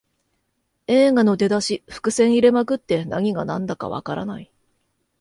[0.87, 4.51] 映画の出だし、伏線入れまくって何がなんだかわからない